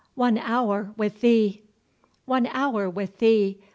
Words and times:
—One 0.25 0.39
hour 0.39 0.93
with 0.97 1.21
thee! 1.21 1.61
One 2.25 2.47
hour 2.47 2.89
with 2.89 3.19
thee! 3.19 3.59